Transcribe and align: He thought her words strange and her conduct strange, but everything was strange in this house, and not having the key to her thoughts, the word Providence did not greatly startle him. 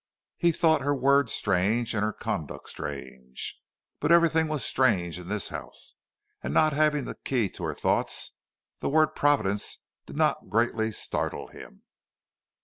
He 0.37 0.51
thought 0.51 0.81
her 0.81 0.95
words 0.95 1.31
strange 1.31 1.93
and 1.93 2.03
her 2.03 2.11
conduct 2.11 2.67
strange, 2.69 3.61
but 3.99 4.11
everything 4.11 4.47
was 4.47 4.65
strange 4.65 5.19
in 5.19 5.27
this 5.27 5.49
house, 5.49 5.93
and 6.41 6.51
not 6.55 6.73
having 6.73 7.05
the 7.05 7.13
key 7.13 7.49
to 7.49 7.65
her 7.65 7.75
thoughts, 7.75 8.31
the 8.79 8.89
word 8.89 9.09
Providence 9.13 9.77
did 10.07 10.15
not 10.17 10.49
greatly 10.49 10.91
startle 10.91 11.49
him. 11.49 11.83